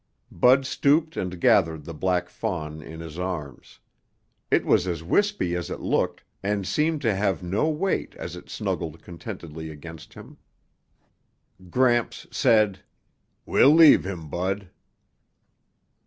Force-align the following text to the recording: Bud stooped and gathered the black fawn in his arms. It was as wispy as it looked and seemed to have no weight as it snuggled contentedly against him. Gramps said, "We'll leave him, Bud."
Bud 0.31 0.65
stooped 0.65 1.15
and 1.15 1.39
gathered 1.39 1.85
the 1.85 1.93
black 1.93 2.27
fawn 2.27 2.81
in 2.81 3.01
his 3.01 3.19
arms. 3.19 3.77
It 4.49 4.65
was 4.65 4.87
as 4.87 5.03
wispy 5.03 5.55
as 5.55 5.69
it 5.69 5.79
looked 5.79 6.23
and 6.41 6.65
seemed 6.65 7.03
to 7.03 7.13
have 7.15 7.43
no 7.43 7.69
weight 7.69 8.15
as 8.15 8.35
it 8.35 8.49
snuggled 8.49 9.03
contentedly 9.03 9.69
against 9.69 10.15
him. 10.15 10.39
Gramps 11.69 12.25
said, 12.31 12.79
"We'll 13.45 13.69
leave 13.75 14.03
him, 14.03 14.27
Bud." 14.27 14.71